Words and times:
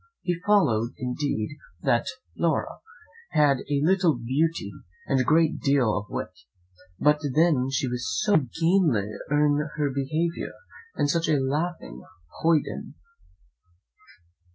He 0.23 0.35
allowed, 0.47 0.93
indeed, 0.97 1.59
that 1.83 2.07
Flora 2.35 2.79
had 3.33 3.59
a 3.69 3.81
little 3.83 4.15
beauty, 4.17 4.71
and 5.05 5.19
a 5.19 5.23
great 5.23 5.59
deal 5.59 5.95
of 5.95 6.07
wit; 6.09 6.31
but 6.99 7.19
then 7.35 7.69
she 7.69 7.87
was 7.87 8.09
so 8.23 8.33
ungainly 8.33 9.11
in 9.29 9.69
her 9.75 9.91
behaviour, 9.93 10.53
and 10.95 11.07
such 11.07 11.29
a 11.29 11.37
laughing 11.39 12.03
hoyden! 12.39 12.95